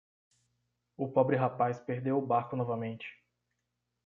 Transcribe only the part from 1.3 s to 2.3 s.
rapaz perdeu o